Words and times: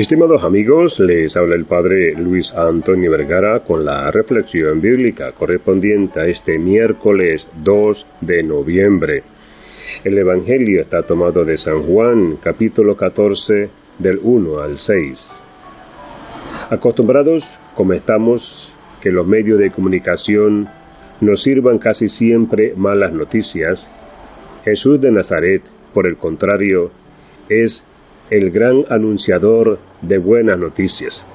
Estimados 0.00 0.42
amigos, 0.44 0.98
les 0.98 1.36
habla 1.36 1.56
el 1.56 1.66
Padre 1.66 2.14
Luis 2.14 2.50
Antonio 2.54 3.10
Vergara 3.10 3.60
con 3.60 3.84
la 3.84 4.10
reflexión 4.10 4.80
bíblica 4.80 5.32
correspondiente 5.32 6.18
a 6.18 6.24
este 6.24 6.58
miércoles 6.58 7.46
2 7.62 8.06
de 8.22 8.42
noviembre. 8.42 9.22
El 10.02 10.16
Evangelio 10.16 10.80
está 10.80 11.02
tomado 11.02 11.44
de 11.44 11.58
San 11.58 11.82
Juan, 11.82 12.38
capítulo 12.42 12.96
14, 12.96 13.68
del 13.98 14.20
1 14.22 14.60
al 14.60 14.78
6. 14.78 15.36
Acostumbrados, 16.70 17.46
como 17.74 17.92
estamos, 17.92 18.72
que 19.02 19.10
los 19.10 19.26
medios 19.26 19.58
de 19.58 19.70
comunicación 19.70 20.66
nos 21.20 21.42
sirvan 21.42 21.78
casi 21.78 22.08
siempre 22.08 22.72
malas 22.74 23.12
noticias, 23.12 23.86
Jesús 24.64 24.98
de 24.98 25.12
Nazaret, 25.12 25.60
por 25.92 26.06
el 26.06 26.16
contrario, 26.16 26.90
es 27.50 27.84
el 28.30 28.52
gran 28.52 28.84
anunciador 28.88 29.78
de 30.02 30.18
buenas 30.18 30.58
noticias. 30.58 31.26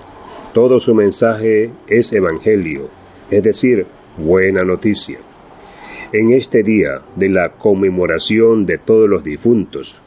Todo 0.54 0.80
su 0.80 0.96
mensaje 0.96 1.70
es 1.88 2.12
evangelio, 2.14 2.90
es 3.30 3.44
decir, 3.44 3.86
buena 4.18 4.64
noticia. 4.64 5.20
En 6.14 6.32
este 6.32 6.64
día 6.64 7.02
de 7.18 7.28
la 7.28 7.50
conmemoración 7.50 8.66
de 8.66 8.78
todos 8.78 9.10
los 9.10 9.24
difuntos, 9.24 10.02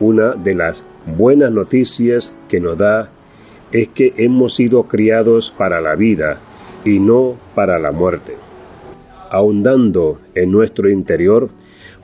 una 0.00 0.34
de 0.34 0.54
las 0.54 0.82
buenas 1.16 1.52
noticias 1.52 2.36
que 2.48 2.58
nos 2.58 2.76
da 2.76 3.10
es 3.70 3.88
que 3.90 4.12
hemos 4.16 4.56
sido 4.56 4.82
criados 4.84 5.54
para 5.56 5.80
la 5.80 5.94
vida 5.94 6.40
y 6.84 6.98
no 6.98 7.36
para 7.54 7.78
la 7.78 7.92
muerte. 7.92 8.34
Ahondando 9.30 10.18
en 10.34 10.50
nuestro 10.50 10.90
interior, 10.90 11.50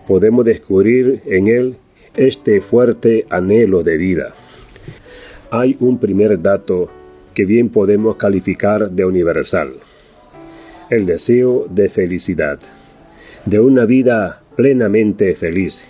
podemos 0.07 0.45
descubrir 0.45 1.23
en 1.27 1.49
él 1.49 1.77
este 2.19 2.61
fuerte 2.63 3.27
anhelo 3.31 3.85
de 3.85 3.97
vida. 3.97 4.35
Hay 5.53 5.77
un 5.79 5.99
primer 5.99 6.43
dato 6.43 6.91
que 7.33 7.45
bien 7.45 7.69
podemos 7.69 8.17
calificar 8.17 8.91
de 8.91 9.05
universal, 9.05 9.75
el 10.91 11.07
deseo 11.07 11.67
de 11.71 11.89
felicidad, 11.89 12.59
de 13.47 13.61
una 13.61 13.85
vida 13.85 14.43
plenamente 14.57 15.37
feliz. 15.37 15.81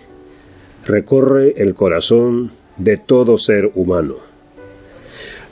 Recorre 0.87 1.55
el 1.57 1.75
corazón 1.75 2.51
de 2.77 2.99
todo 2.99 3.39
ser 3.39 3.71
humano. 3.75 4.17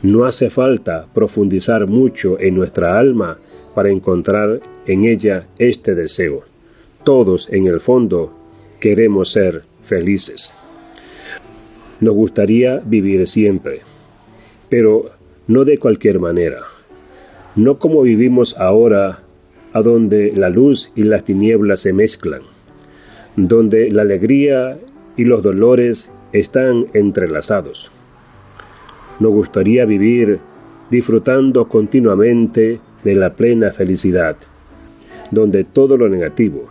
No 0.02 0.26
hace 0.26 0.50
falta 0.50 1.06
profundizar 1.14 1.86
mucho 1.86 2.38
en 2.38 2.54
nuestra 2.54 2.98
alma 2.98 3.38
para 3.74 3.90
encontrar 3.90 4.60
en 4.86 5.06
ella 5.06 5.46
este 5.58 5.94
deseo. 5.94 6.42
Todos, 7.02 7.48
en 7.50 7.66
el 7.66 7.80
fondo, 7.80 8.32
queremos 8.78 9.32
ser 9.32 9.62
felices. 9.88 10.52
Nos 12.00 12.14
gustaría 12.14 12.78
vivir 12.84 13.26
siempre, 13.26 13.80
pero 14.68 15.10
no 15.46 15.64
de 15.64 15.78
cualquier 15.78 16.18
manera, 16.18 16.62
no 17.54 17.78
como 17.78 18.02
vivimos 18.02 18.54
ahora, 18.58 19.20
a 19.72 19.82
donde 19.82 20.32
la 20.34 20.48
luz 20.48 20.90
y 20.94 21.02
las 21.02 21.24
tinieblas 21.24 21.82
se 21.82 21.92
mezclan, 21.92 22.42
donde 23.36 23.90
la 23.90 24.02
alegría 24.02 24.78
y 25.16 25.24
los 25.24 25.42
dolores 25.42 26.10
están 26.32 26.86
entrelazados. 26.94 27.90
Nos 29.20 29.32
gustaría 29.32 29.84
vivir 29.84 30.38
disfrutando 30.90 31.68
continuamente 31.68 32.80
de 33.04 33.14
la 33.14 33.34
plena 33.34 33.72
felicidad, 33.72 34.36
donde 35.30 35.64
todo 35.64 35.96
lo 35.96 36.08
negativo, 36.08 36.68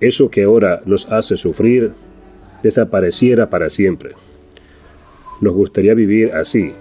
eso 0.00 0.30
que 0.30 0.44
ahora 0.44 0.80
nos 0.86 1.06
hace 1.10 1.36
sufrir, 1.36 1.92
desapareciera 2.62 3.50
para 3.50 3.68
siempre. 3.68 4.12
Nos 5.40 5.54
gustaría 5.54 5.94
vivir 5.94 6.32
así. 6.32 6.72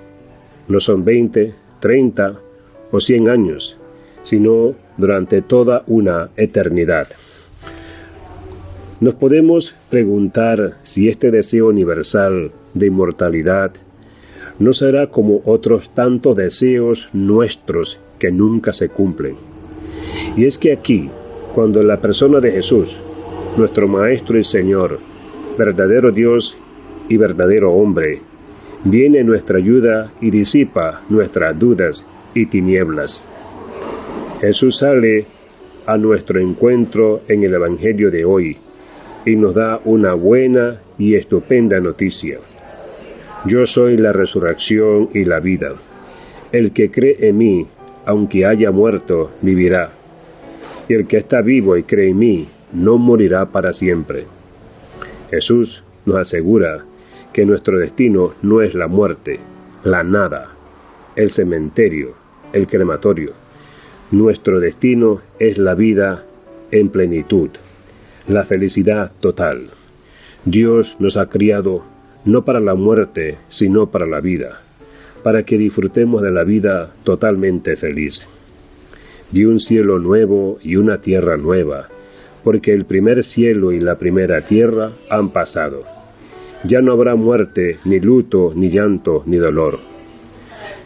No 0.68 0.80
son 0.80 1.06
20, 1.06 1.54
30 1.80 2.40
o 2.92 3.00
100 3.00 3.30
años, 3.30 3.78
sino 4.24 4.76
durante 4.98 5.42
toda 5.42 5.84
una 5.88 6.30
eternidad. 6.36 7.08
Nos 9.00 9.14
podemos 9.16 9.76
preguntar 9.90 10.78
si 10.84 11.08
este 11.08 11.30
deseo 11.30 11.68
universal 11.68 12.52
de 12.74 12.88
inmortalidad 12.88 13.72
no 14.60 14.74
será 14.74 15.08
como 15.08 15.42
otros 15.46 15.94
tantos 15.94 16.36
deseos 16.36 17.08
nuestros 17.14 18.00
que 18.18 18.32
nunca 18.32 18.74
se 18.74 18.90
cumplen. 18.90 19.36
Y 20.36 20.46
es 20.46 20.58
que 20.58 20.74
aquí, 20.74 21.10
cuando 21.54 21.84
la 21.84 22.02
persona 22.02 22.40
de 22.40 22.52
Jesús, 22.52 22.90
nuestro 23.56 23.88
Maestro 23.88 24.40
y 24.40 24.44
Señor, 24.44 25.00
verdadero 25.58 26.12
Dios 26.12 26.58
y 27.08 27.18
verdadero 27.18 27.74
hombre, 27.74 28.22
viene 28.84 29.24
nuestra 29.24 29.58
ayuda 29.58 30.12
y 30.22 30.32
disipa 30.32 31.02
nuestras 31.10 31.58
dudas 31.58 32.06
y 32.34 32.46
tinieblas. 32.46 33.26
Jesús 34.42 34.78
sale 34.80 35.26
a 35.86 35.98
nuestro 35.98 36.40
encuentro 36.40 37.22
en 37.28 37.44
el 37.44 37.54
Evangelio 37.54 38.12
de 38.12 38.26
hoy 38.26 38.58
y 39.26 39.36
nos 39.36 39.56
da 39.56 39.80
una 39.86 40.14
buena 40.14 40.82
y 40.98 41.16
estupenda 41.16 41.80
noticia. 41.80 42.40
Yo 43.46 43.66
soy 43.66 43.98
la 43.98 44.14
resurrección 44.14 45.10
y 45.14 45.24
la 45.24 45.40
vida. 45.40 45.74
El 46.52 46.72
que 46.72 46.92
cree 46.92 47.30
en 47.30 47.38
mí, 47.38 47.68
aunque 48.06 48.46
haya 48.46 48.72
muerto, 48.72 49.32
vivirá. 49.42 49.92
Y 50.88 50.94
el 50.94 51.08
que 51.08 51.18
está 51.18 51.42
vivo 51.42 51.78
y 51.78 51.84
cree 51.84 52.10
en 52.10 52.18
mí, 52.18 52.48
no 52.74 52.98
morirá 52.98 53.46
para 53.48 53.74
siempre. 53.74 54.26
Jesús 55.30 55.84
nos 56.06 56.18
asegura 56.18 56.86
que 57.38 57.46
nuestro 57.46 57.78
destino 57.78 58.34
no 58.42 58.64
es 58.64 58.74
la 58.74 58.88
muerte, 58.88 59.40
la 59.84 60.04
nada, 60.04 60.56
el 61.16 61.30
cementerio, 61.30 62.16
el 62.52 62.66
crematorio. 62.66 63.34
Nuestro 64.10 64.60
destino 64.60 65.22
es 65.38 65.60
la 65.60 65.76
vida 65.76 66.24
en 66.72 66.90
plenitud, 66.90 67.52
la 68.28 68.46
felicidad 68.46 69.12
total. 69.20 69.70
Dios 70.46 70.98
nos 70.98 71.16
ha 71.16 71.28
criado 71.28 71.84
no 72.26 72.44
para 72.44 72.60
la 72.60 72.74
muerte, 72.74 73.38
sino 73.50 73.92
para 73.92 74.08
la 74.08 74.20
vida, 74.20 74.64
para 75.22 75.44
que 75.44 75.60
disfrutemos 75.60 76.24
de 76.24 76.32
la 76.32 76.44
vida 76.44 76.96
totalmente 77.04 77.76
feliz. 77.76 78.20
De 79.30 79.46
un 79.46 79.60
cielo 79.60 80.00
nuevo 80.00 80.58
y 80.64 80.78
una 80.78 81.02
tierra 81.02 81.38
nueva, 81.38 81.88
porque 82.44 82.74
el 82.74 82.86
primer 82.86 83.24
cielo 83.24 83.74
y 83.74 83.80
la 83.80 84.00
primera 84.00 84.44
tierra 84.44 84.94
han 85.12 85.30
pasado 85.30 85.97
ya 86.64 86.82
no 86.82 86.92
habrá 86.92 87.16
muerte, 87.16 87.80
ni 87.86 88.00
luto, 88.00 88.54
ni 88.56 88.70
llanto, 88.70 89.24
ni 89.26 89.38
dolor. 89.38 89.80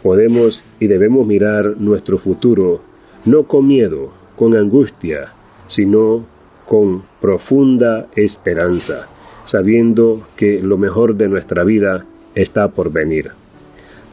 Podemos 0.02 0.62
y 0.80 0.86
debemos 0.86 1.26
mirar 1.26 1.76
nuestro 1.78 2.18
futuro 2.18 2.82
no 3.24 3.44
con 3.44 3.68
miedo, 3.68 4.12
con 4.36 4.56
angustia, 4.56 5.32
sino 5.68 6.26
con 6.66 7.02
profunda 7.20 8.08
esperanza, 8.16 9.06
sabiendo 9.44 10.26
que 10.36 10.60
lo 10.60 10.76
mejor 10.76 11.16
de 11.16 11.28
nuestra 11.28 11.64
vida 11.64 12.04
está 12.34 12.68
por 12.68 12.90
venir. 12.90 13.30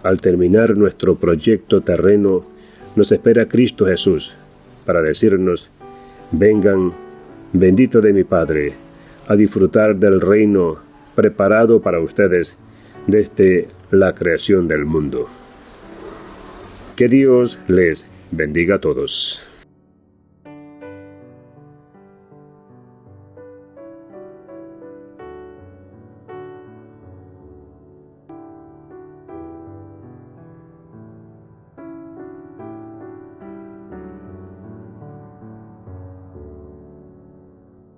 Al 0.03 0.21
terminar 0.21 0.77
nuestro 0.77 1.15
proyecto 1.15 1.81
terreno, 1.81 2.45
nos 2.95 3.11
espera 3.11 3.47
Cristo 3.47 3.85
Jesús 3.85 4.33
para 4.85 5.01
decirnos, 5.01 5.69
vengan, 6.31 6.93
bendito 7.53 8.01
de 8.01 8.13
mi 8.13 8.23
Padre, 8.23 8.73
a 9.27 9.35
disfrutar 9.35 9.95
del 9.95 10.21
reino 10.21 10.88
preparado 11.19 11.81
para 11.81 11.99
ustedes 11.99 12.55
desde 13.05 13.67
la 13.91 14.13
creación 14.13 14.69
del 14.69 14.85
mundo. 14.85 15.27
Que 16.95 17.09
Dios 17.09 17.59
les 17.67 18.07
bendiga 18.31 18.75
a 18.75 18.79
todos. 18.79 19.48